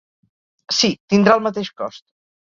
Sí, 0.77 0.89
tindrà 1.13 1.35
el 1.39 1.43
mateix 1.49 1.69
cost. 1.83 2.03